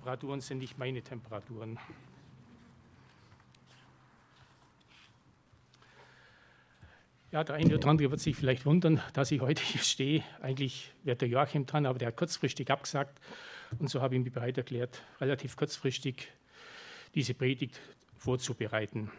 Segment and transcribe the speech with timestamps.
[0.00, 1.78] Temperaturen sind nicht meine Temperaturen.
[7.32, 10.24] Ja, der eine oder andere wird sich vielleicht wundern, dass ich heute hier stehe.
[10.40, 13.20] Eigentlich wäre der Joachim dran, aber der hat kurzfristig abgesagt.
[13.78, 16.28] Und so habe ich mich bereit erklärt, relativ kurzfristig
[17.14, 17.78] diese Predigt
[18.16, 19.10] vorzubereiten.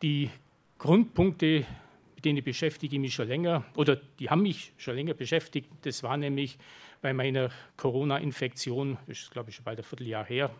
[0.00, 0.30] Die
[0.78, 1.66] Grundpunkte,
[2.14, 5.68] mit denen beschäftige ich mich schon länger, oder die haben mich schon länger beschäftigt.
[5.82, 6.56] Das war nämlich
[7.00, 10.50] bei meiner Corona-Infektion, das ist glaube ich schon bald ein Vierteljahr her,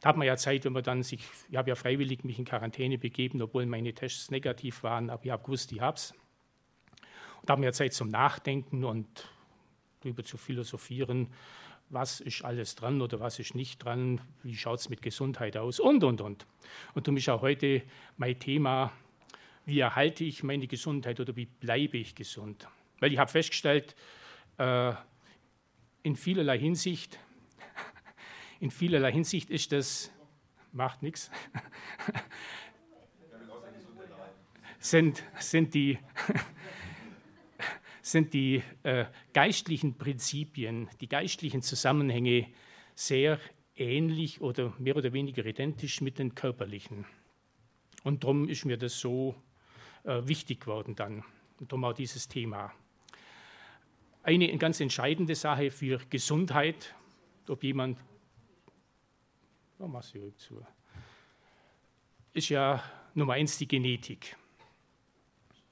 [0.00, 2.44] da hat man ja Zeit, wenn man dann sich, ich habe ja freiwillig mich in
[2.44, 6.14] Quarantäne begeben, obwohl meine Tests negativ waren, aber ich habe gewusst, ich habe es.
[7.44, 9.28] Da haben wir ja Zeit zum Nachdenken und
[10.00, 11.28] darüber zu philosophieren,
[11.90, 15.80] was ist alles dran oder was ist nicht dran, wie schaut es mit Gesundheit aus
[15.80, 16.46] und, und, und.
[16.94, 17.82] Und darum ist auch heute
[18.18, 18.92] mein Thema,
[19.64, 22.68] wie erhalte ich meine Gesundheit oder wie bleibe ich gesund.
[23.00, 23.96] Weil ich habe festgestellt,
[24.58, 24.92] äh,
[26.08, 27.18] in vielerlei Hinsicht
[28.60, 30.10] in vielerlei Hinsicht ist das,
[30.72, 31.30] macht nichts,
[34.78, 35.98] sind, sind die,
[38.00, 42.46] sind die äh, geistlichen Prinzipien, die geistlichen Zusammenhänge
[42.94, 43.38] sehr
[43.76, 47.04] ähnlich oder mehr oder weniger identisch mit den körperlichen.
[48.02, 49.34] Und darum ist mir das so
[50.04, 51.22] äh, wichtig geworden dann.
[51.60, 52.72] Und darum auch dieses Thema.
[54.22, 56.94] Eine ganz entscheidende Sache für Gesundheit,
[57.48, 57.98] ob jemand
[59.80, 60.66] Oh, mach's zu.
[62.32, 62.82] Ist ja
[63.14, 64.36] Nummer eins die Genetik.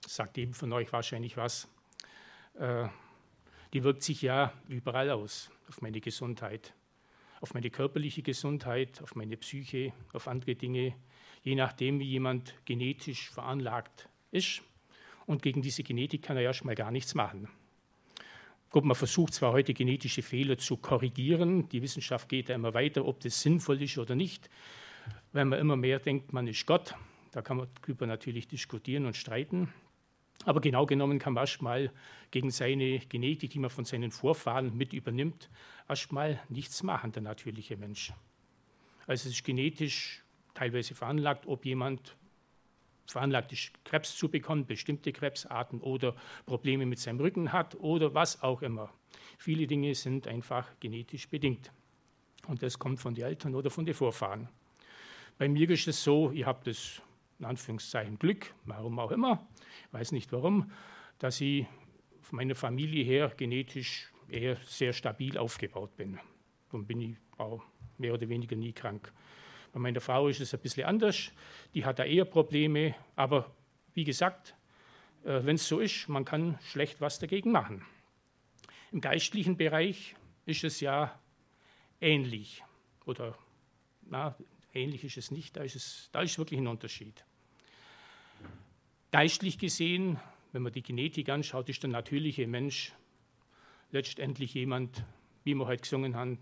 [0.06, 1.68] Sagt jedem von euch wahrscheinlich was.
[2.54, 2.88] Äh,
[3.72, 6.72] die wirkt sich ja überall aus, auf meine Gesundheit,
[7.40, 10.94] auf meine körperliche Gesundheit, auf meine Psyche, auf andere Dinge,
[11.42, 14.62] je nachdem, wie jemand genetisch veranlagt ist.
[15.26, 17.48] Und gegen diese Genetik kann er ja schon mal gar nichts machen.
[18.76, 23.06] Gut, man versucht zwar heute genetische Fehler zu korrigieren, die Wissenschaft geht da immer weiter,
[23.06, 24.50] ob das sinnvoll ist oder nicht.
[25.32, 26.94] Wenn man immer mehr denkt, man ist Gott,
[27.32, 29.72] da kann man darüber natürlich diskutieren und streiten.
[30.44, 31.90] Aber genau genommen kann man erstmal
[32.30, 35.48] gegen seine Genetik, die man von seinen Vorfahren mit übernimmt,
[35.88, 38.12] erstmal nichts machen, der natürliche Mensch.
[39.06, 42.14] Also es ist genetisch teilweise veranlagt, ob jemand
[43.12, 48.42] veranlagt ist, Krebs zu bekommen, bestimmte Krebsarten oder Probleme mit seinem Rücken hat oder was
[48.42, 48.92] auch immer.
[49.38, 51.72] Viele Dinge sind einfach genetisch bedingt.
[52.46, 54.48] Und das kommt von den Eltern oder von den Vorfahren.
[55.38, 57.02] Bei mir ist es so, ich habe das
[57.38, 59.46] in Anführungszeichen Glück, warum auch immer,
[59.92, 60.70] weiß nicht warum,
[61.18, 61.66] dass ich
[62.22, 66.18] von meiner Familie her genetisch eher sehr stabil aufgebaut bin.
[66.66, 67.62] Darum bin ich auch
[67.98, 69.12] mehr oder weniger nie krank.
[69.76, 71.30] Bei meiner Frau ist es ein bisschen anders.
[71.74, 72.94] Die hat da eher Probleme.
[73.14, 73.54] Aber
[73.92, 74.54] wie gesagt,
[75.22, 77.84] äh, wenn es so ist, man kann schlecht was dagegen machen.
[78.90, 80.16] Im geistlichen Bereich
[80.46, 81.20] ist es ja
[82.00, 82.64] ähnlich.
[83.04, 83.36] Oder
[84.08, 84.34] na,
[84.72, 87.22] ähnlich ist es nicht, da ist, es, da ist wirklich ein Unterschied.
[89.12, 90.18] Geistlich gesehen,
[90.52, 92.94] wenn man die Genetik anschaut, ist der natürliche Mensch
[93.90, 95.04] letztendlich jemand,
[95.44, 96.38] wie wir heute gesungen haben,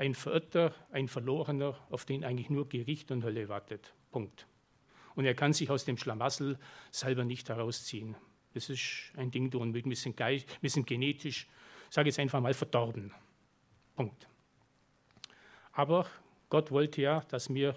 [0.00, 3.92] ein Verirrter, ein Verlorener, auf den eigentlich nur Gericht und Hölle wartet.
[4.10, 4.46] Punkt.
[5.14, 6.58] Und er kann sich aus dem Schlamassel
[6.90, 8.16] selber nicht herausziehen.
[8.54, 9.74] Das ist ein Ding tun.
[9.74, 11.46] Wir sind, wir sind genetisch,
[11.90, 13.12] sage ich jetzt einfach mal, verdorben.
[13.94, 14.26] Punkt.
[15.72, 16.06] Aber
[16.48, 17.76] Gott wollte ja, dass wir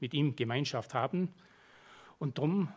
[0.00, 1.34] mit ihm Gemeinschaft haben.
[2.18, 2.72] Und darum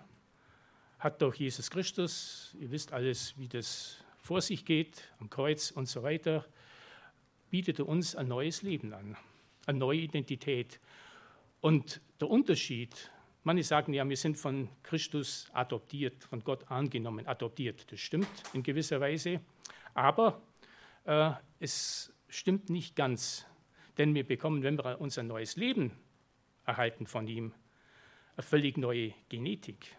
[1.00, 5.86] hat doch Jesus Christus, ihr wisst alles, wie das vor sich geht, am Kreuz und
[5.88, 6.46] so weiter,
[7.50, 9.18] bietet er uns ein neues Leben an,
[9.66, 10.80] eine neue Identität.
[11.62, 13.12] Und der Unterschied,
[13.44, 17.92] manche sagen ja, wir sind von Christus adoptiert, von Gott angenommen, adoptiert.
[17.92, 19.42] Das stimmt in gewisser Weise,
[19.94, 20.42] aber
[21.06, 23.46] äh, es stimmt nicht ganz,
[23.98, 25.92] denn wir bekommen, wenn wir unser neues Leben
[26.66, 27.54] erhalten von ihm,
[28.36, 29.96] eine völlig neue Genetik.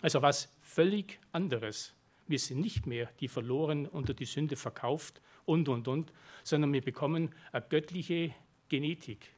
[0.00, 1.94] Also was völlig anderes.
[2.26, 6.12] Wir sind nicht mehr die verloren unter die Sünde verkauft und, und, und,
[6.44, 8.34] sondern wir bekommen eine göttliche
[8.68, 9.28] Genetik.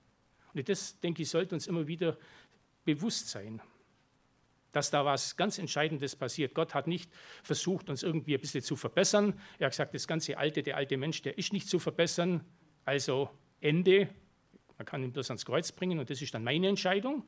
[0.53, 2.17] Und das, denke ich, sollte uns immer wieder
[2.85, 3.61] bewusst sein,
[4.73, 6.55] dass da was ganz Entscheidendes passiert.
[6.55, 7.11] Gott hat nicht
[7.43, 9.39] versucht, uns irgendwie ein bisschen zu verbessern.
[9.59, 12.45] Er hat gesagt, das ganze Alte, der alte Mensch, der ist nicht zu verbessern.
[12.85, 13.31] Also
[13.61, 14.09] Ende.
[14.77, 17.25] Man kann ihn bloß ans Kreuz bringen und das ist dann meine Entscheidung.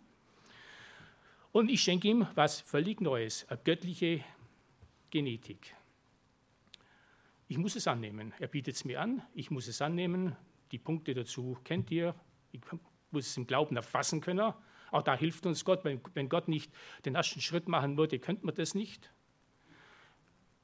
[1.52, 4.22] Und ich schenke ihm was völlig Neues, eine göttliche
[5.10, 5.74] Genetik.
[7.50, 8.32] Ich muss es annehmen.
[8.38, 10.36] Er bietet es mir an, ich muss es annehmen.
[10.70, 12.14] Die Punkte dazu kennt ihr.
[12.52, 12.60] Ich
[13.10, 14.54] muss es im Glauben erfassen können.
[14.92, 15.84] Auch da hilft uns Gott.
[15.84, 16.72] Wenn, wenn Gott nicht
[17.04, 19.12] den ersten Schritt machen würde, könnte man das nicht.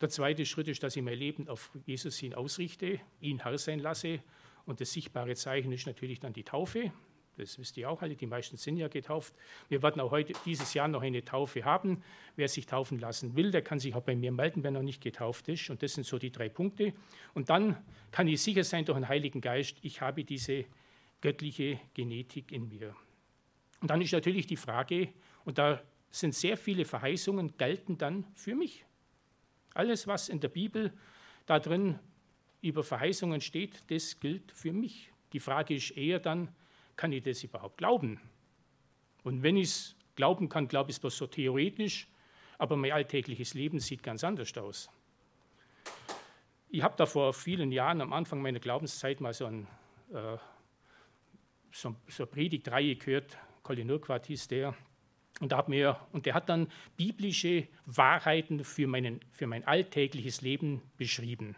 [0.01, 3.81] Der zweite Schritt ist, dass ich mein Leben auf Jesus hin ausrichte, ihn Herr sein
[3.81, 4.23] lasse.
[4.65, 6.93] Und das sichtbare Zeichen ist natürlich dann die Taufe.
[7.37, 9.35] Das wisst ihr auch alle, die meisten sind ja getauft.
[9.69, 12.03] Wir werden auch heute dieses Jahr noch eine Taufe haben.
[12.35, 15.03] Wer sich taufen lassen will, der kann sich auch bei mir melden, wenn er nicht
[15.03, 15.69] getauft ist.
[15.69, 16.95] Und das sind so die drei Punkte.
[17.35, 17.77] Und dann
[18.11, 20.65] kann ich sicher sein durch den Heiligen Geist, ich habe diese
[21.21, 22.97] göttliche Genetik in mir.
[23.83, 25.09] Und dann ist natürlich die Frage,
[25.45, 28.85] und da sind sehr viele Verheißungen, gelten dann für mich.
[29.75, 30.93] Alles, was in der Bibel
[31.45, 31.99] da drin
[32.63, 35.11] über Verheißungen steht, das gilt für mich.
[35.35, 36.49] Die Frage ist eher dann,
[36.97, 38.21] kann ich das überhaupt glauben?
[39.23, 42.09] Und wenn ich es glauben kann, glaube ich es bloß so theoretisch,
[42.59, 44.91] aber mein alltägliches Leben sieht ganz anders aus.
[46.69, 49.67] Ich habe da vor vielen Jahren am Anfang meiner Glaubenszeit mal so, ein,
[50.13, 50.37] äh,
[51.71, 54.75] so, so eine Predigtreihe gehört, Colin Urquhart hieß der,
[55.41, 60.83] und, da mir, und der hat dann biblische Wahrheiten für, meinen, für mein alltägliches Leben
[60.97, 61.57] beschrieben.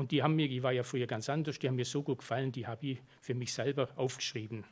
[0.00, 2.20] Und die haben mir, ich war ja früher ganz anders, die haben mir so gut
[2.20, 4.64] gefallen, die habe ich für mich selber aufgeschrieben.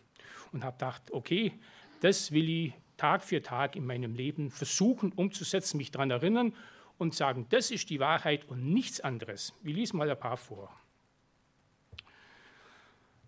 [0.53, 1.53] Und habe gedacht, okay,
[2.01, 6.55] das will ich Tag für Tag in meinem Leben versuchen umzusetzen, mich daran erinnern
[6.97, 9.53] und sagen, das ist die Wahrheit und nichts anderes.
[9.63, 10.75] Ich lese mal ein paar vor.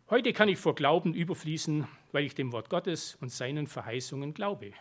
[0.09, 4.73] Heute kann ich vor Glauben überfließen, weil ich dem Wort Gottes und seinen Verheißungen glaube.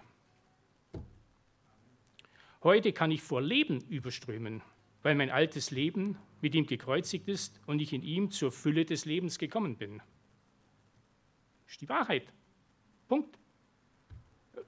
[2.63, 4.61] Heute kann ich vor Leben überströmen,
[5.03, 9.05] weil mein altes Leben mit ihm gekreuzigt ist und ich in ihm zur Fülle des
[9.05, 9.97] Lebens gekommen bin.
[11.65, 12.31] Das ist die Wahrheit.
[13.07, 13.37] Punkt.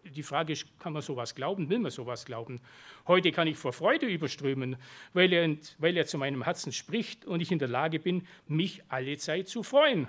[0.04, 1.70] Die Frage ist, kann man sowas glauben?
[1.70, 2.60] Will man sowas glauben?
[3.08, 4.78] Heute kann ich vor Freude überströmen,
[5.14, 8.82] weil er, weil er zu meinem Herzen spricht und ich in der Lage bin, mich
[8.90, 10.08] alle Zeit zu freuen.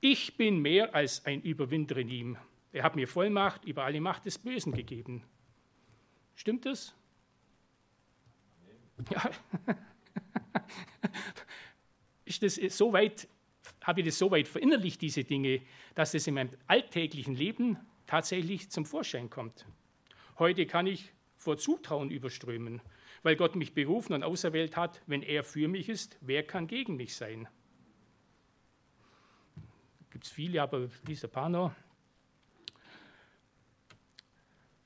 [0.00, 2.36] Ich bin mehr als ein Überwinder in ihm.
[2.72, 5.22] Er hat mir Vollmacht über alle Macht des Bösen gegeben.
[6.34, 6.94] Stimmt das?
[9.10, 9.30] Ja.
[12.24, 13.28] Ist das so weit,
[13.82, 15.60] habe ich das so weit verinnerlicht, diese Dinge,
[15.94, 17.76] dass es in meinem alltäglichen Leben
[18.06, 19.66] tatsächlich zum Vorschein kommt.
[20.38, 22.80] Heute kann ich vor Zutrauen überströmen,
[23.22, 25.02] weil Gott mich berufen und auserwählt hat.
[25.06, 27.46] Wenn er für mich ist, wer kann gegen mich sein?
[30.10, 31.72] Gibt es viele, aber dieser paar noch.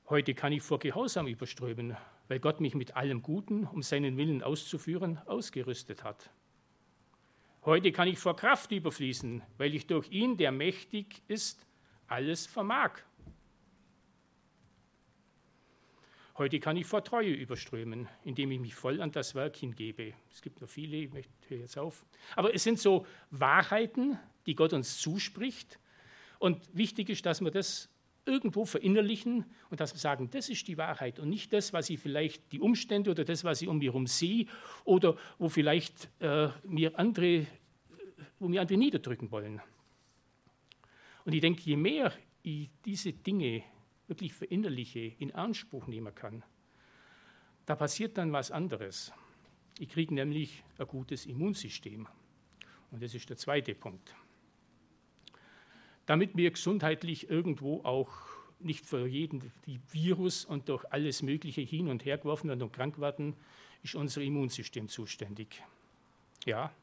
[0.09, 1.95] Heute kann ich vor Gehorsam überströmen,
[2.29, 6.29] weil Gott mich mit allem Guten, um seinen Willen auszuführen, ausgerüstet hat.
[7.65, 11.65] Heute kann ich vor Kraft überfließen, weil ich durch ihn, der mächtig ist,
[12.07, 13.01] alles vermag.
[16.37, 20.13] Heute kann ich vor Treue überströmen, indem ich mich voll an das Werk hingebe.
[20.31, 21.11] Es gibt noch viele, ich
[21.49, 22.05] höre jetzt auf.
[22.35, 25.79] Aber es sind so Wahrheiten, die Gott uns zuspricht.
[26.37, 27.89] Und wichtig ist, dass wir das
[28.29, 31.99] irgendwo verinnerlichen und dass wir sagen, das ist die Wahrheit und nicht das, was ich
[31.99, 34.45] vielleicht die Umstände oder das, was ich um mich herum sehe
[34.85, 37.47] oder wo vielleicht äh, mir andere,
[38.39, 39.61] wo mir andere niederdrücken wollen.
[41.25, 43.63] Und ich denke, je mehr ich diese Dinge
[44.07, 46.43] wirklich verinnerliche, in Anspruch nehmen kann,
[47.65, 49.11] da passiert dann was anderes.
[49.77, 52.07] Ich kriege nämlich ein gutes Immunsystem.
[52.91, 54.15] Und das ist der zweite Punkt
[56.09, 58.09] damit wir gesundheitlich irgendwo auch
[58.57, 62.73] nicht für jeden die Virus und durch alles Mögliche hin und her geworfen werden und
[62.73, 63.35] krank werden,
[63.83, 65.61] ist unser Immunsystem zuständig.
[66.47, 66.73] Ja.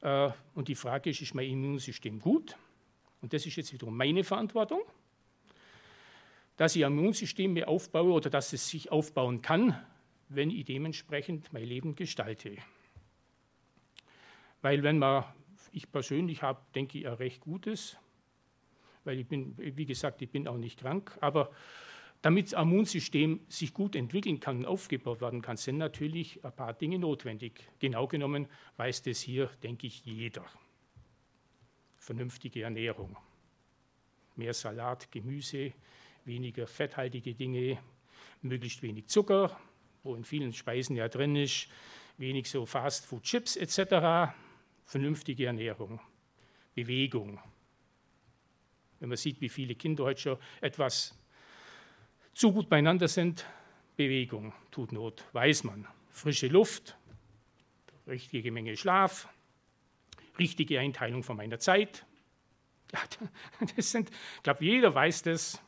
[0.00, 2.56] Äh, und die Frage ist, ist mein Immunsystem gut?
[3.20, 4.80] Und das ist jetzt wiederum meine Verantwortung,
[6.56, 9.78] dass ich ein Immunsystem mir aufbaue oder dass es sich aufbauen kann,
[10.30, 12.56] wenn ich dementsprechend mein Leben gestalte.
[14.62, 15.26] Weil wenn man,
[15.70, 17.98] ich persönlich habe, denke ich, ein recht gutes
[19.04, 21.50] weil ich bin, wie gesagt, ich bin auch nicht krank, aber
[22.22, 26.72] damit das Immunsystem sich gut entwickeln kann und aufgebaut werden kann, sind natürlich ein paar
[26.72, 27.68] Dinge notwendig.
[27.78, 30.44] Genau genommen weiß das hier, denke ich, jeder.
[31.96, 33.16] Vernünftige Ernährung,
[34.34, 35.72] mehr Salat, Gemüse,
[36.24, 37.78] weniger fetthaltige Dinge,
[38.42, 39.58] möglichst wenig Zucker,
[40.02, 41.68] wo in vielen Speisen ja drin ist,
[42.16, 44.32] wenig so Fastfood, Chips etc.,
[44.84, 46.00] vernünftige Ernährung,
[46.74, 47.38] Bewegung,
[49.00, 51.16] wenn man sieht, wie viele Kinder heute schon etwas
[52.34, 53.46] zu gut beieinander sind,
[53.96, 55.86] Bewegung tut Not, weiß man.
[56.10, 56.96] Frische Luft,
[58.06, 59.28] richtige Menge Schlaf,
[60.38, 62.04] richtige Einteilung von meiner Zeit.
[62.90, 63.00] Ja,
[63.76, 65.60] das sind, ich glaube, jeder weiß das.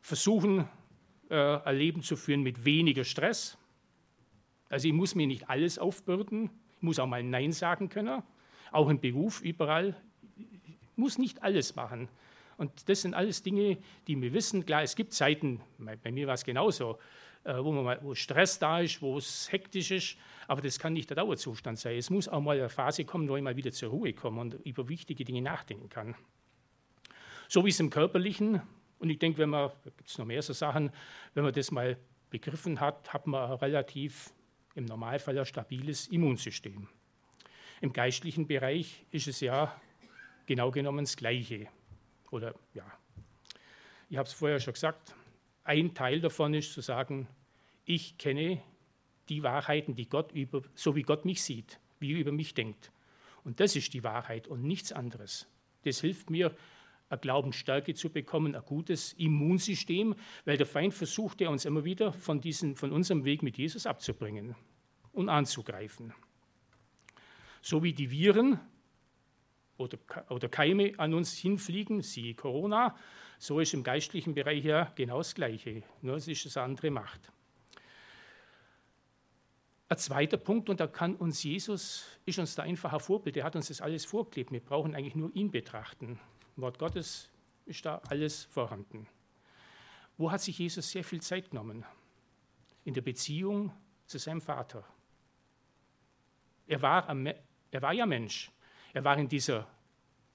[0.00, 0.66] Versuchen,
[1.28, 3.58] äh, ein Leben zu führen mit weniger Stress.
[4.70, 8.22] Also ich muss mir nicht alles aufbürden, ich muss auch mal Nein sagen können,
[8.72, 9.94] auch im Beruf, überall
[10.96, 12.08] muss nicht alles machen.
[12.56, 14.64] Und das sind alles Dinge, die wir wissen.
[14.64, 15.60] Klar, es gibt Zeiten,
[16.02, 16.98] bei mir war es genauso,
[17.44, 20.16] äh, wo, mal, wo Stress da ist, wo es hektisch ist,
[20.48, 21.96] aber das kann nicht der Dauerzustand sein.
[21.96, 24.54] Es muss auch mal eine Phase kommen, wo ich mal wieder zur Ruhe komme und
[24.64, 26.14] über wichtige Dinge nachdenken kann.
[27.48, 28.62] So wie es im Körperlichen,
[28.98, 30.90] und ich denke, wenn man, da gibt es noch mehr so Sachen,
[31.34, 31.98] wenn man das mal
[32.30, 34.32] begriffen hat, hat man relativ
[34.74, 36.88] im Normalfall ein stabiles Immunsystem.
[37.80, 39.78] Im geistlichen Bereich ist es ja
[40.46, 41.68] genau genommen das Gleiche.
[42.30, 42.84] Oder ja,
[44.08, 45.14] ich habe es vorher schon gesagt,
[45.64, 47.28] ein Teil davon ist zu sagen,
[47.84, 48.62] ich kenne
[49.28, 52.92] die Wahrheiten, die Gott über, so wie Gott mich sieht, wie er über mich denkt.
[53.44, 55.46] Und das ist die Wahrheit und nichts anderes.
[55.84, 56.54] Das hilft mir,
[57.08, 62.12] eine Glaubensstärke zu bekommen, ein gutes Immunsystem, weil der Feind versucht ja uns immer wieder
[62.12, 64.56] von, diesen, von unserem Weg mit Jesus abzubringen
[65.12, 66.12] und anzugreifen.
[67.62, 68.58] So wie die Viren
[69.78, 72.96] oder, oder Keime an uns hinfliegen, siehe Corona,
[73.38, 77.32] so ist im geistlichen Bereich ja genau das Gleiche, nur es ist eine andere Macht.
[79.88, 83.44] Ein zweiter Punkt, und da kann uns Jesus, ist uns da einfach ein Vorbild, er
[83.44, 84.50] hat uns das alles vorgelebt.
[84.50, 86.18] Wir brauchen eigentlich nur ihn betrachten.
[86.56, 87.30] Im Wort Gottes
[87.66, 89.06] ist da alles vorhanden.
[90.18, 91.84] Wo hat sich Jesus sehr viel Zeit genommen?
[92.84, 93.72] In der Beziehung
[94.06, 94.84] zu seinem Vater.
[96.66, 97.08] Er war,
[97.70, 98.50] er war ja Mensch.
[98.96, 99.66] Er war in dieser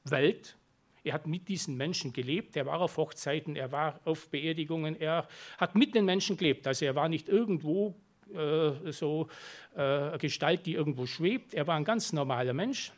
[0.04, 0.56] Welt.
[1.04, 2.56] Er hat mit diesen Menschen gelebt.
[2.56, 4.96] Er war auf Hochzeiten, er war auf Beerdigungen.
[5.02, 5.28] Er
[5.58, 6.68] hat mit den Menschen gelebt.
[6.68, 7.96] Also er war nicht irgendwo
[8.32, 9.30] äh, so
[9.74, 11.56] äh, Gestalt, die irgendwo schwebt.
[11.56, 12.92] Er war ein ganz normaler Mensch,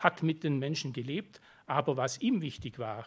[0.00, 1.40] hat mit den Menschen gelebt.
[1.66, 3.06] Aber was ihm wichtig war,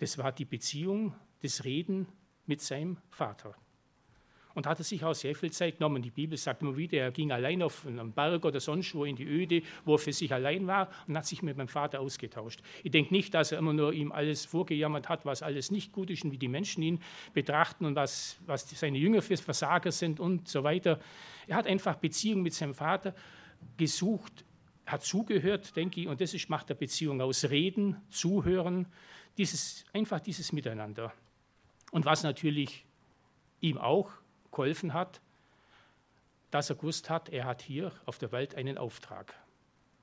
[0.00, 2.08] das war die Beziehung, das Reden
[2.44, 3.54] mit seinem Vater
[4.56, 6.02] und hatte sich auch sehr viel Zeit genommen.
[6.02, 9.14] Die Bibel sagt immer wieder, er ging allein auf einen Berg oder sonst wo in
[9.14, 12.62] die Öde, wo er für sich allein war und hat sich mit meinem Vater ausgetauscht.
[12.82, 16.08] Ich denke nicht, dass er immer nur ihm alles vorgejammert hat, was alles nicht gut
[16.08, 17.00] ist und wie die Menschen ihn
[17.34, 21.00] betrachten und was, was seine Jünger für Versager sind und so weiter.
[21.46, 23.14] Er hat einfach Beziehung mit seinem Vater
[23.76, 24.46] gesucht,
[24.86, 27.44] hat zugehört, denke ich, und das ist, macht der Beziehung aus.
[27.50, 28.86] Reden, zuhören,
[29.36, 31.12] dieses, einfach dieses Miteinander.
[31.90, 32.86] Und was natürlich
[33.60, 34.10] ihm auch
[34.50, 35.20] geholfen hat,
[36.50, 39.34] dass er gewusst hat, er hat hier auf der Welt einen Auftrag.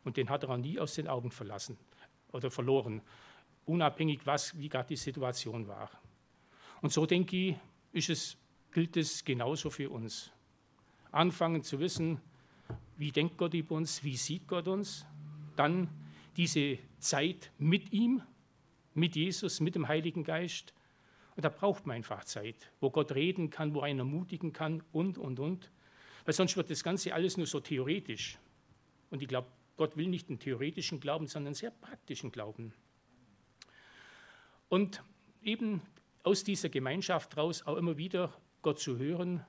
[0.03, 1.77] Und den hat er auch nie aus den Augen verlassen
[2.31, 3.01] oder verloren,
[3.65, 5.89] unabhängig, was, wie gerade die Situation war.
[6.81, 7.55] Und so denke ich,
[7.93, 8.37] ist es,
[8.71, 10.31] gilt es genauso für uns.
[11.11, 12.19] Anfangen zu wissen,
[12.97, 15.05] wie denkt Gott über uns, wie sieht Gott uns,
[15.55, 15.87] dann
[16.35, 18.21] diese Zeit mit ihm,
[18.93, 20.73] mit Jesus, mit dem Heiligen Geist
[21.35, 25.17] und da braucht man einfach Zeit, wo Gott reden kann, wo einen ermutigen kann und,
[25.17, 25.71] und, und.
[26.25, 28.37] Weil sonst wird das Ganze alles nur so theoretisch.
[29.09, 32.73] Und ich glaube, Gott will nicht einen theoretischen Glauben, sondern einen sehr praktischen Glauben.
[34.69, 35.03] Und
[35.41, 35.81] eben
[36.23, 39.45] aus dieser Gemeinschaft raus auch immer wieder Gott zu hören,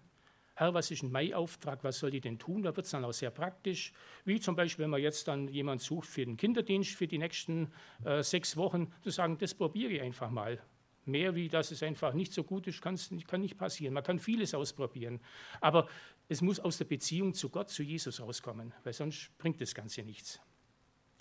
[0.57, 2.62] Herr, was ist ein Mai-Auftrag, was soll ich denn tun?
[2.62, 3.93] Da wird es dann auch sehr praktisch,
[4.25, 7.73] wie zum Beispiel, wenn man jetzt dann jemanden sucht für den Kinderdienst für die nächsten
[8.05, 10.62] äh, sechs Wochen, zu sagen, das probiere ich einfach mal.
[11.06, 13.94] Mehr wie, dass es einfach nicht so gut ist, kann nicht passieren.
[13.94, 15.20] Man kann vieles ausprobieren.
[15.61, 15.88] Aber
[16.28, 20.02] es muss aus der Beziehung zu Gott, zu Jesus rauskommen, weil sonst bringt das Ganze
[20.02, 20.40] nichts.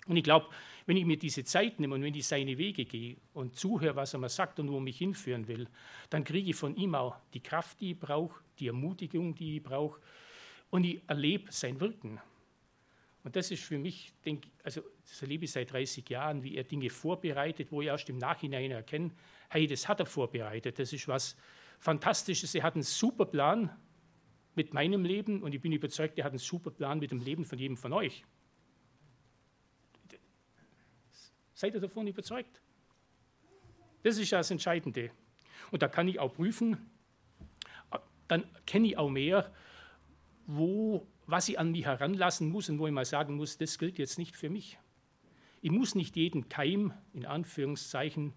[0.06, 0.48] Und ich glaube,
[0.86, 4.12] wenn ich mir diese Zeit nehme und wenn ich seine Wege gehe und zuhöre, was
[4.12, 5.66] er mir sagt und wo er mich hinführen will,
[6.10, 9.62] dann kriege ich von ihm auch die Kraft, die ich brauche, die Ermutigung, die ich
[9.62, 10.00] brauche
[10.70, 12.20] und ich erlebe sein Wirken.
[13.22, 16.64] Und das ist für mich, denke, also das erlebe ich seit 30 Jahren, wie er
[16.64, 19.10] Dinge vorbereitet, wo ich erst im Nachhinein erkenne,
[19.48, 21.36] hey, das hat er vorbereitet, das ist was
[21.78, 22.54] Fantastisches.
[22.54, 23.70] Er hat einen super Plan
[24.54, 27.44] mit meinem Leben und ich bin überzeugt, er hat einen super Plan mit dem Leben
[27.44, 28.24] von jedem von euch.
[31.52, 32.60] Seid ihr davon überzeugt?
[34.02, 35.10] Das ist das Entscheidende.
[35.70, 36.90] Und da kann ich auch prüfen,
[38.28, 39.52] dann kenne ich auch mehr,
[40.46, 43.98] wo, was ich an mich heranlassen muss und wo ich mal sagen muss, das gilt
[43.98, 44.78] jetzt nicht für mich.
[45.60, 48.34] Ich muss nicht jeden Keim, in Anführungszeichen,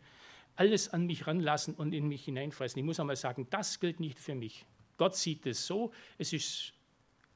[0.58, 2.80] alles an mich ranlassen und in mich hineinfressen.
[2.80, 4.66] Ich muss einmal sagen, das gilt nicht für mich.
[4.98, 6.74] Gott sieht es so, es ist,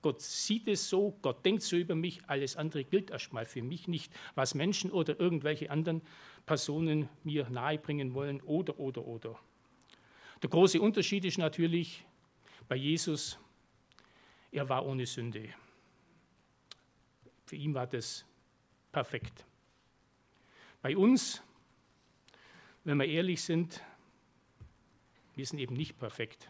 [0.01, 3.87] Gott sieht es so, Gott denkt so über mich, alles andere gilt erstmal für mich
[3.87, 6.01] nicht, was Menschen oder irgendwelche anderen
[6.45, 9.39] Personen mir nahebringen wollen oder, oder, oder.
[10.41, 12.03] Der große Unterschied ist natürlich
[12.67, 13.37] bei Jesus,
[14.51, 15.49] er war ohne Sünde.
[17.45, 18.25] Für ihn war das
[18.91, 19.45] perfekt.
[20.81, 21.43] Bei uns
[22.83, 23.81] wenn wir ehrlich sind,
[25.35, 26.49] wir sind eben nicht perfekt.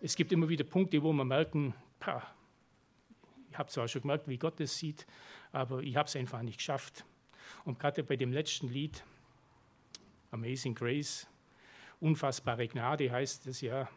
[0.00, 2.26] Es gibt immer wieder Punkte, wo wir merken, pah,
[3.50, 5.06] ich habe zwar schon gemerkt, wie Gott es sieht,
[5.52, 7.04] aber ich habe es einfach nicht geschafft.
[7.64, 9.04] Und gerade bei dem letzten Lied,
[10.30, 11.26] Amazing Grace,
[12.00, 13.88] unfassbare Gnade heißt es ja,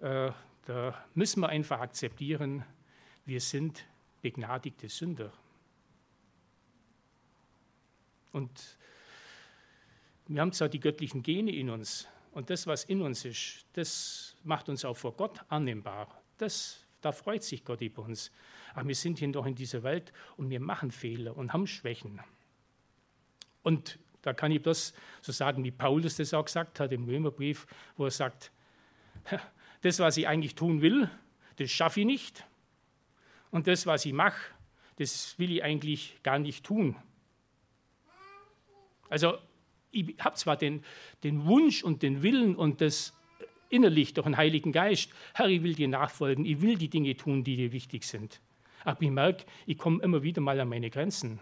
[0.00, 0.32] äh,
[0.66, 2.64] Da müssen wir einfach akzeptieren,
[3.26, 3.86] wir sind
[4.22, 5.30] begnadigte Sünder.
[8.32, 8.78] Und
[10.26, 14.36] wir haben zwar die göttlichen Gene in uns und das, was in uns ist, das
[14.42, 16.08] macht uns auch vor Gott annehmbar.
[16.38, 18.32] Das, da freut sich Gott über uns.
[18.74, 22.20] Aber wir sind hier doch in dieser Welt und wir machen Fehler und haben Schwächen.
[23.62, 27.66] Und da kann ich das so sagen, wie Paulus das auch gesagt hat im Römerbrief,
[27.96, 28.50] wo er sagt,
[29.82, 31.10] das, was ich eigentlich tun will,
[31.56, 32.44] das schaffe ich nicht.
[33.50, 34.40] Und das, was ich mache,
[34.96, 36.96] das will ich eigentlich gar nicht tun.
[39.08, 39.38] Also
[39.94, 40.84] ich habe zwar den,
[41.22, 43.14] den Wunsch und den Willen und das
[43.68, 47.44] innerlich durch den Heiligen Geist, Herr, ich will dir nachfolgen, ich will die Dinge tun,
[47.44, 48.40] die dir wichtig sind.
[48.84, 51.40] Aber ich merke, ich komme immer wieder mal an meine Grenzen.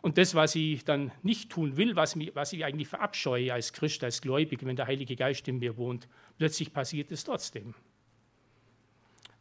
[0.00, 3.72] Und das, was ich dann nicht tun will, was, mich, was ich eigentlich verabscheue als
[3.72, 6.08] Christ, als Gläubig, wenn der Heilige Geist in mir wohnt,
[6.38, 7.74] plötzlich passiert es trotzdem.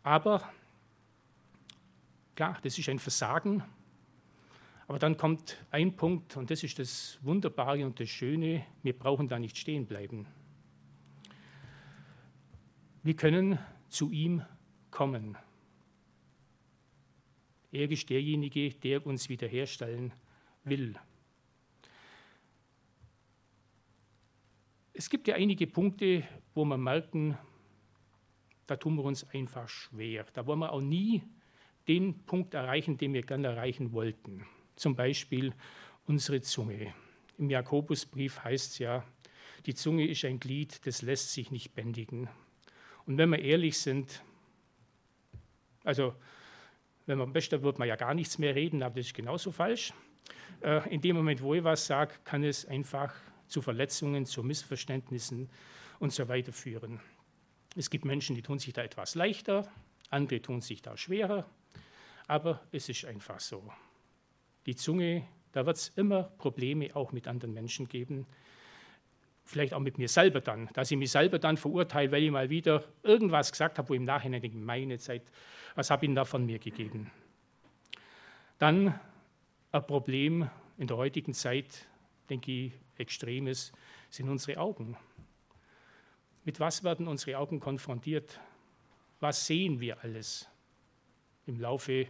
[0.03, 0.51] Aber
[2.35, 3.63] klar, das ist ein Versagen.
[4.91, 9.29] Aber dann kommt ein Punkt, und das ist das Wunderbare und das Schöne, wir brauchen
[9.29, 10.27] da nicht stehen bleiben.
[13.01, 13.57] Wir können
[13.87, 14.43] zu ihm
[14.89, 15.37] kommen.
[17.71, 20.11] Er ist derjenige, der uns wiederherstellen
[20.65, 20.95] will.
[24.91, 27.37] Es gibt ja einige Punkte, wo wir merken,
[28.67, 30.25] da tun wir uns einfach schwer.
[30.33, 31.23] Da wollen wir auch nie
[31.87, 34.45] den Punkt erreichen, den wir gerne erreichen wollten.
[34.81, 35.53] Zum Beispiel
[36.07, 36.91] unsere Zunge.
[37.37, 39.05] Im Jakobusbrief heißt es ja,
[39.67, 42.27] die Zunge ist ein Glied, das lässt sich nicht bändigen.
[43.05, 44.23] Und wenn wir ehrlich sind,
[45.83, 46.15] also
[47.05, 49.93] wenn man möchte, wird man ja gar nichts mehr reden, aber das ist genauso falsch.
[50.61, 53.13] Äh, in dem Moment, wo ich was sage, kann es einfach
[53.45, 55.47] zu Verletzungen, zu Missverständnissen
[55.99, 56.99] und so weiter führen.
[57.75, 59.71] Es gibt Menschen, die tun sich da etwas leichter,
[60.09, 61.47] andere tun sich da schwerer,
[62.25, 63.71] aber es ist einfach so.
[64.65, 68.25] Die Zunge, da wird es immer Probleme auch mit anderen Menschen geben,
[69.43, 72.49] vielleicht auch mit mir selber dann, dass ich mich selber dann verurteile, weil ich mal
[72.49, 75.23] wieder irgendwas gesagt habe, wo ich im Nachhinein denke, meine Zeit,
[75.75, 77.11] was habe ich denn da von mir gegeben?
[78.59, 78.99] Dann
[79.71, 81.87] ein Problem in der heutigen Zeit,
[82.29, 83.71] denke ich, extremes,
[84.09, 84.97] sind unsere Augen.
[86.43, 88.39] Mit was werden unsere Augen konfrontiert?
[89.19, 90.49] Was sehen wir alles
[91.45, 92.07] im Laufe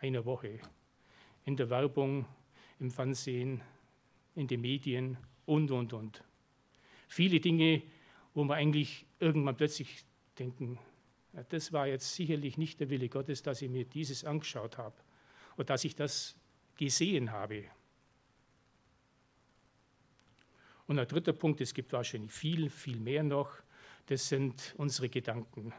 [0.00, 0.60] einer Woche?
[1.50, 2.26] In der Werbung,
[2.78, 3.60] im Fernsehen,
[4.36, 6.22] in den Medien und, und, und.
[7.08, 7.82] Viele Dinge,
[8.34, 10.04] wo wir eigentlich irgendwann plötzlich
[10.38, 10.78] denken,
[11.32, 14.94] ja, das war jetzt sicherlich nicht der Wille Gottes, dass ich mir dieses angeschaut habe
[15.56, 16.36] oder dass ich das
[16.76, 17.64] gesehen habe.
[20.86, 23.56] Und ein dritter Punkt, es gibt wahrscheinlich viel, viel mehr noch,
[24.06, 25.72] das sind unsere Gedanken.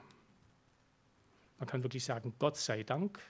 [1.60, 3.22] Man kann wirklich sagen, Gott sei Dank,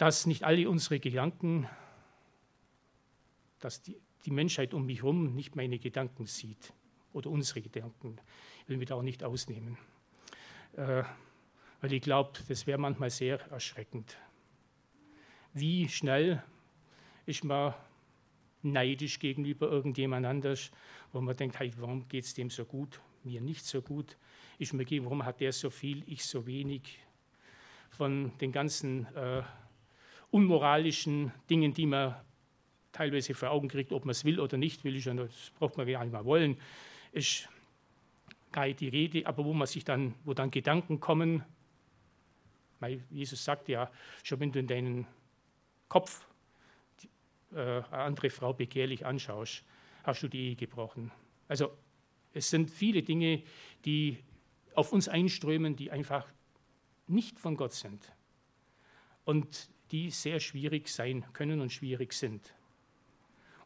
[0.00, 1.68] dass nicht alle unsere Gedanken,
[3.58, 6.72] dass die, die Menschheit um mich herum nicht meine Gedanken sieht
[7.12, 8.16] oder unsere Gedanken.
[8.62, 9.76] Ich will mich da auch nicht ausnehmen,
[10.76, 11.02] äh,
[11.80, 14.16] weil ich glaube, das wäre manchmal sehr erschreckend
[15.52, 16.42] wie schnell
[17.26, 17.74] ist man
[18.62, 20.70] neidisch gegenüber irgendjemand anders,
[21.12, 24.16] wo man denkt, hey, warum geht es dem so gut, mir nicht so gut?
[24.58, 26.98] Ist mir warum hat der so viel, ich so wenig?
[27.90, 29.42] Von den ganzen äh,
[30.30, 32.16] unmoralischen Dingen, die man
[32.92, 36.04] teilweise vor Augen kriegt, ob man es will oder nicht will, das braucht man gar
[36.04, 36.58] nicht mal wollen,
[37.12, 37.48] ist
[38.52, 41.44] gar nicht die Rede, aber wo man sich dann, wo dann Gedanken kommen,
[42.80, 43.90] weil Jesus sagt ja,
[44.22, 45.06] schon wenn du in deinen
[45.88, 46.26] Kopf
[47.52, 49.64] äh, eine andere Frau begehrlich anschaust,
[50.02, 51.12] hast du die Ehe gebrochen.
[51.48, 51.76] Also
[52.32, 53.42] es sind viele Dinge,
[53.84, 54.18] die
[54.74, 56.26] auf uns einströmen, die einfach
[57.06, 58.12] nicht von Gott sind.
[59.24, 62.54] Und die sehr schwierig sein können und schwierig sind.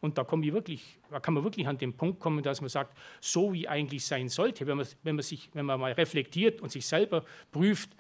[0.01, 2.95] Und da, ich wirklich, da kann man wirklich an den Punkt kommen, dass man sagt,
[3.21, 6.71] so wie eigentlich sein sollte, wenn man, wenn man, sich, wenn man mal reflektiert und
[6.71, 7.91] sich selber prüft,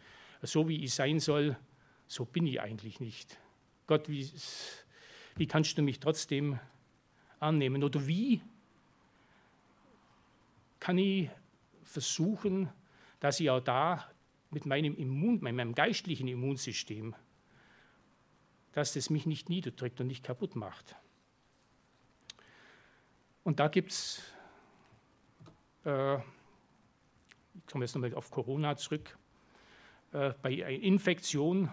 [0.42, 1.56] so wie ich sein soll,
[2.06, 3.38] so bin ich eigentlich nicht.
[3.86, 4.30] Gott, wie,
[5.36, 6.58] wie kannst du mich trotzdem
[7.40, 7.82] annehmen?
[7.82, 8.42] Oder wie
[10.78, 11.30] kann ich
[11.84, 12.68] versuchen,
[13.20, 14.06] dass ich auch da
[14.50, 17.14] mit meinem, Immun, mit meinem geistlichen Immunsystem,
[18.74, 20.96] dass das mich nicht niederdrückt und nicht kaputt macht.
[23.44, 24.22] Und da gibt es,
[25.84, 29.16] äh, ich komme jetzt nochmal auf Corona zurück,
[30.12, 31.70] äh, bei Infektion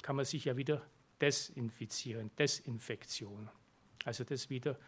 [0.00, 0.82] kann man sich ja wieder
[1.20, 3.50] desinfizieren, Desinfektion.
[4.04, 4.78] Also das wieder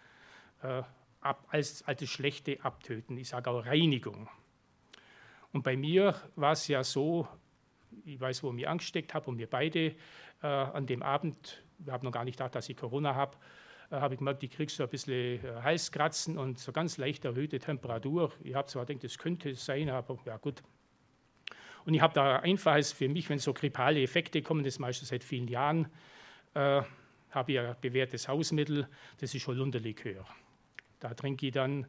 [0.63, 0.83] äh,
[1.21, 3.19] ab, als, als Schlechte abtöten.
[3.19, 4.29] Ich sage auch Reinigung.
[5.53, 7.29] Und bei mir war es ja so,
[8.05, 9.95] ich weiß, wo ich mich angesteckt habe und wir beide
[10.43, 13.37] äh, an dem Abend, wir haben noch gar nicht gedacht, dass ich Corona habe,
[13.91, 17.25] äh, habe ich gemerkt, ich kriege so ein bisschen äh, Halskratzen und so ganz leicht
[17.25, 18.33] erhöhte Temperatur.
[18.43, 20.63] Ich habe zwar gedacht, das könnte sein, aber ja gut.
[21.85, 25.25] Und ich habe da einfaches für mich, wenn so grippale Effekte kommen, das meistens seit
[25.25, 25.89] vielen Jahren,
[26.55, 26.83] äh,
[27.31, 30.25] habe ich ein bewährtes Hausmittel, das ist Holunderlikör.
[31.01, 31.87] Da trinke ich dann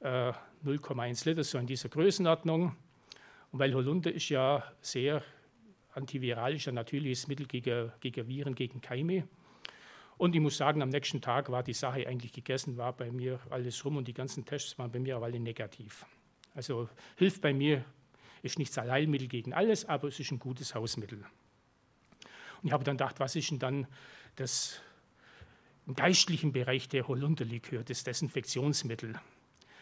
[0.00, 0.32] äh,
[0.64, 2.76] 0,1 Liter, so in dieser Größenordnung.
[3.50, 5.22] Und weil Holunder ist ja sehr
[5.92, 9.28] antiviralisch, ein natürliches Mittel gegen, gegen Viren, gegen Keime.
[10.18, 13.40] Und ich muss sagen, am nächsten Tag war die Sache eigentlich gegessen, war bei mir
[13.50, 16.06] alles rum und die ganzen Tests waren bei mir alle negativ.
[16.54, 17.84] Also hilft bei mir,
[18.42, 21.18] ist nicht das Allheilmittel gegen alles, aber es ist ein gutes Hausmittel.
[21.18, 23.86] Und ich habe dann gedacht, was ist denn dann
[24.36, 24.80] das
[25.86, 29.18] im geistlichen Bereich der Holunderlikör, das Desinfektionsmittel,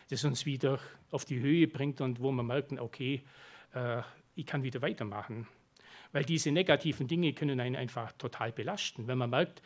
[0.09, 0.79] das uns wieder
[1.11, 3.23] auf die Höhe bringt und wo wir merken, okay,
[3.75, 4.03] äh,
[4.35, 5.47] ich kann wieder weitermachen.
[6.13, 9.07] Weil diese negativen Dinge können einen einfach total belasten.
[9.07, 9.63] Wenn man merkt,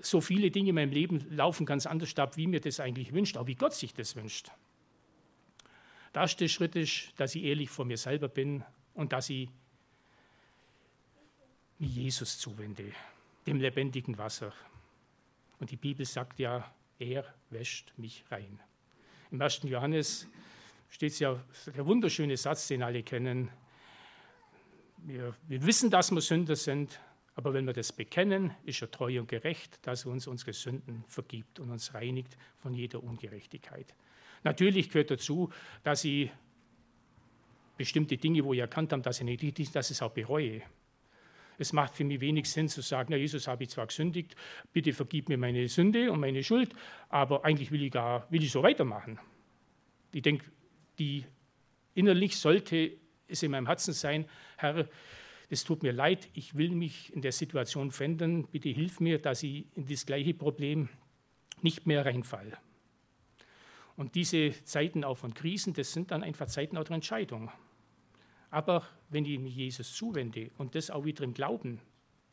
[0.00, 3.36] so viele Dinge in meinem Leben laufen ganz anders ab, wie mir das eigentlich wünscht,
[3.36, 4.50] auch wie Gott sich das wünscht.
[6.14, 8.64] Der erste Schritt ist, dass ich ehrlich vor mir selber bin
[8.94, 9.48] und dass ich
[11.78, 12.92] mich Jesus zuwende,
[13.46, 14.52] dem lebendigen Wasser.
[15.58, 18.60] Und die Bibel sagt ja, er wäscht mich rein.
[19.30, 19.62] Im 1.
[19.64, 20.26] Johannes
[20.88, 23.50] steht ja der wunderschöne Satz, den alle kennen.
[25.06, 26.98] Wir, wir wissen, dass wir Sünder sind,
[27.36, 31.04] aber wenn wir das bekennen, ist er treu und gerecht, dass er uns unsere Sünden
[31.06, 33.94] vergibt und uns reinigt von jeder Ungerechtigkeit.
[34.42, 35.52] Natürlich gehört dazu,
[35.84, 36.32] dass ich
[37.76, 40.62] bestimmte Dinge, wo ich erkannt habe, dass ich nicht, dass ich es auch bereue.
[41.56, 44.34] Es macht für mich wenig Sinn zu sagen, na Jesus, habe ich zwar gesündigt,
[44.72, 46.74] bitte vergib mir meine Sünde und meine Schuld,
[47.10, 49.20] aber eigentlich will ich gar, will ich so weitermachen.
[50.10, 50.46] Ich denke,
[50.98, 51.24] die
[51.94, 54.88] innerlich sollte es in meinem Herzen sein, Herr,
[55.48, 59.42] es tut mir leid, ich will mich in der Situation verändern, bitte hilf mir, dass
[59.42, 60.88] ich in das gleiche Problem
[61.62, 62.58] nicht mehr reinfalle.
[63.96, 67.50] Und diese Zeiten auch von Krisen, das sind dann einfach Zeiten auch der Entscheidung.
[68.50, 71.80] Aber wenn ich mich Jesus zuwende und das auch wieder im Glauben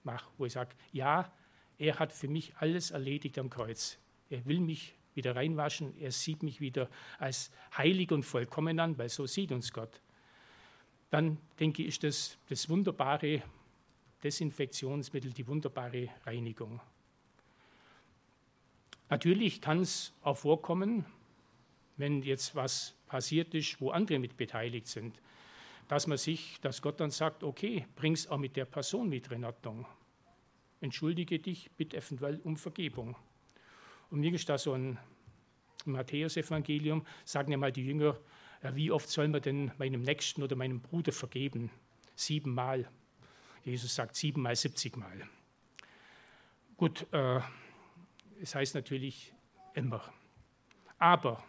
[0.04, 1.32] mache, wo ich sage, ja,
[1.78, 3.98] er hat für mich alles erledigt am Kreuz.
[4.30, 9.10] Er will mich wieder reinwaschen, er sieht mich wieder als heilig und vollkommen an, weil
[9.10, 10.02] so sieht uns Gott.
[11.14, 13.44] Dann denke ich, ist das das wunderbare
[14.24, 16.82] Desinfektionsmittel, die wunderbare Reinigung.
[19.12, 21.06] Natürlich kann es auch vorkommen,
[21.98, 25.22] wenn jetzt was passiert ist, wo andere mit beteiligt sind,
[25.88, 29.28] dass man sich, dass Gott dann sagt, okay, bring es auch mit der Person mit
[29.28, 29.86] in Ordnung.
[30.82, 33.16] Entschuldige dich, bitte eventuell um Vergebung.
[34.10, 34.98] Und mir ist da so ein
[35.86, 38.18] Matthäus-Evangelium, sagen ja mal die Jünger,
[38.72, 41.70] wie oft soll man denn meinem Nächsten oder meinem Bruder vergeben?
[42.16, 42.90] Siebenmal.
[43.64, 45.28] Jesus sagt siebenmal, siebzigmal.
[46.78, 47.40] Gut, äh,
[48.42, 49.34] es heißt natürlich
[49.74, 50.02] immer.
[50.98, 51.44] Aber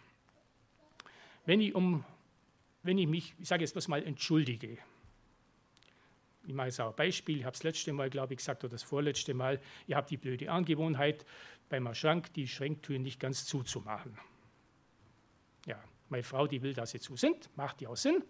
[1.47, 2.05] wenn ich, um,
[2.83, 4.79] wenn ich mich, ich sage jetzt was mal, entschuldige,
[6.47, 8.73] ich mache jetzt auch ein Beispiel, ich habe das letzte Mal, glaube ich, gesagt, oder
[8.73, 11.25] das vorletzte Mal, ihr habt die blöde Angewohnheit,
[11.69, 14.19] beim Schrank die Schranktüren nicht ganz zuzumachen.
[15.67, 18.23] Ja, meine Frau, die will, dass sie zu sind, macht die auch Sinn.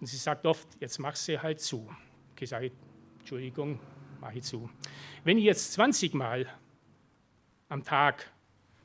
[0.00, 1.88] Und sie sagt oft, jetzt mach sie halt zu.
[2.32, 2.72] Okay, sage ich,
[3.20, 3.78] Entschuldigung,
[4.20, 4.70] mache ich zu.
[5.24, 6.46] Wenn ich jetzt 20 Mal
[7.68, 8.30] am Tag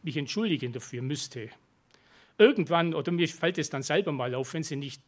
[0.03, 1.49] mich entschuldigen dafür müsste,
[2.37, 5.01] irgendwann, oder mir fällt es dann selber mal auf, wenn sie nicht,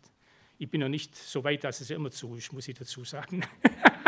[0.57, 3.43] ich bin noch nicht so weit, dass es immer zu ist, muss ich dazu sagen.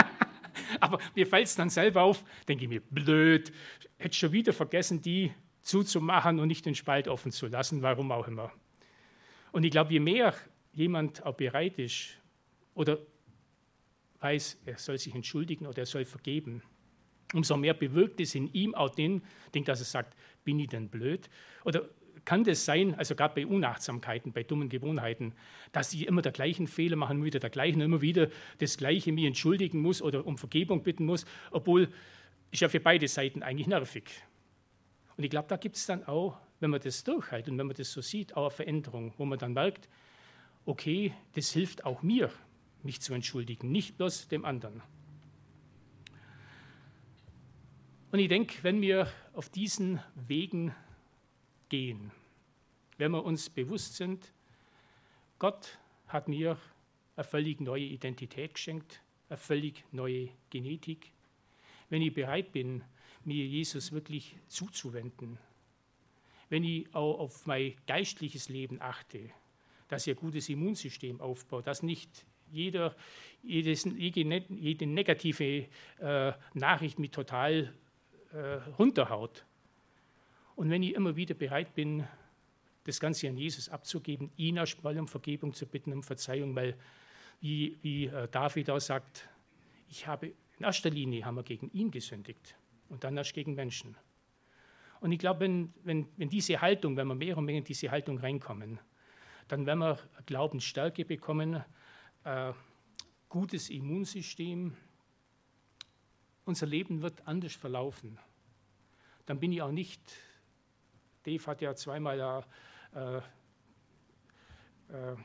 [0.80, 3.52] Aber mir fällt es dann selber auf, denke ich mir, blöd,
[3.98, 8.28] hätte schon wieder vergessen, die zuzumachen und nicht den Spalt offen zu lassen, warum auch
[8.28, 8.52] immer.
[9.52, 10.34] Und ich glaube, je mehr
[10.74, 12.18] jemand auch bereit ist
[12.74, 13.00] oder
[14.20, 16.62] weiß, er soll sich entschuldigen oder er soll vergeben,
[17.34, 20.90] umso mehr bewirkt es in ihm auch den, den dass er sagt, bin ich denn
[20.90, 21.30] blöd?
[21.64, 21.90] Oder
[22.26, 25.34] kann das sein, also gerade bei Unachtsamkeiten, bei dummen Gewohnheiten,
[25.72, 29.28] dass ich immer der gleichen Fehler machen, wieder der gleichen, immer wieder das Gleiche mir
[29.28, 31.90] entschuldigen muss oder um Vergebung bitten muss, obwohl
[32.52, 34.10] ist ja für beide Seiten eigentlich nervig.
[35.18, 37.76] Und ich glaube, da gibt es dann auch, wenn man das durchhält und wenn man
[37.76, 39.90] das so sieht, auch eine Veränderung, wo man dann merkt,
[40.66, 42.32] okay, das hilft auch mir,
[42.84, 44.82] mich zu entschuldigen, nicht bloß dem anderen.
[48.12, 50.74] Und ich denke, wenn wir auf diesen Wegen
[51.70, 52.12] gehen.
[52.98, 54.34] Wenn wir uns bewusst sind,
[55.38, 56.58] Gott hat mir
[57.16, 61.14] eine völlig neue Identität geschenkt, eine völlig neue Genetik.
[61.90, 62.84] Wenn ich bereit bin,
[63.24, 65.38] mir Jesus wirklich zuzuwenden,
[66.50, 69.30] wenn ich auch auf mein geistliches Leben achte,
[69.88, 72.96] dass ich ein gutes Immunsystem aufbaue, dass nicht jeder,
[73.44, 75.68] jedes, jede, negative
[76.00, 77.74] äh, Nachricht mich total
[78.34, 78.38] äh,
[78.78, 79.46] runterhaut.
[80.56, 82.06] Und wenn ich immer wieder bereit bin,
[82.84, 86.76] das Ganze an Jesus abzugeben, ihn erstmal um Vergebung zu bitten, um Verzeihung, weil,
[87.40, 89.30] wie, wie äh, David auch sagt,
[89.90, 92.56] ich habe in erster Linie haben wir gegen ihn gesündigt
[92.90, 93.96] und dann erst gegen Menschen.
[95.00, 97.90] Und ich glaube, wenn, wenn, wenn diese Haltung, wenn wir mehr und mehr in diese
[97.90, 98.80] Haltung reinkommen,
[99.48, 101.64] dann werden wir Glaubensstärke bekommen,
[102.24, 102.54] äh,
[103.30, 104.76] gutes Immunsystem,
[106.46, 108.20] unser Leben wird anders verlaufen.
[109.26, 110.02] Dann bin ich auch nicht,
[111.24, 112.44] Dave hat ja zweimal
[112.94, 113.18] äh,
[114.92, 115.16] äh,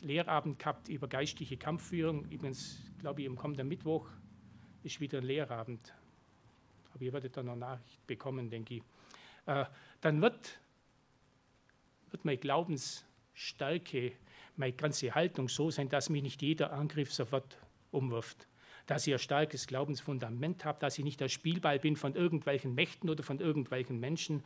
[0.00, 2.24] Lehrabend gehabt über geistliche Kampfführung.
[2.26, 4.08] Übrigens, glaube ich, am kommenden Mittwoch
[4.84, 5.92] ist wieder ein Lehrabend.
[6.94, 8.82] Aber ihr werdet dann noch Nachricht bekommen, denke ich.
[9.48, 9.64] Äh,
[10.02, 10.60] dann wird,
[12.10, 14.12] wird meine Glaubensstärke,
[14.56, 17.58] meine ganze Haltung so sein, dass mich nicht jeder Angriff sofort
[17.90, 18.46] umwirft.
[18.86, 23.08] Dass ich ein starkes Glaubensfundament habe, dass ich nicht der Spielball bin von irgendwelchen Mächten
[23.08, 24.44] oder von irgendwelchen Menschen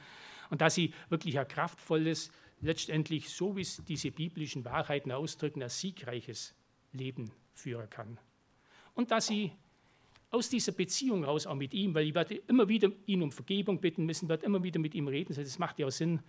[0.51, 5.69] und dass ich wirklich ein kraftvolles, letztendlich, so wie es diese biblischen Wahrheiten ausdrücken, ein
[5.69, 6.55] siegreiches
[6.93, 8.19] Leben führen kann.
[8.95, 9.53] Und dass ich
[10.33, 13.81] aus dieser Beziehung raus auch mit ihm, weil ich werde immer wieder ihn um Vergebung
[13.81, 15.35] bitten müssen, werde immer wieder mit ihm reden.
[15.35, 16.21] Das macht ja auch Sinn,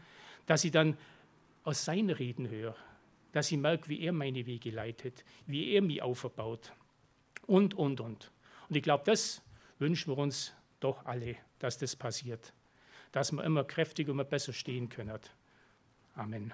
[0.45, 0.97] dass ich dann
[1.63, 2.75] aus seinen Reden höre,
[3.31, 6.73] dass ich merke, wie er meine Wege leitet, wie er mich auferbaut
[7.47, 8.31] und, und, und.
[8.67, 9.41] Und ich glaube, das
[9.79, 12.53] wünschen wir uns doch alle, dass das passiert,
[13.13, 15.17] dass wir immer kräftiger, immer besser stehen können.
[16.15, 16.53] Amen.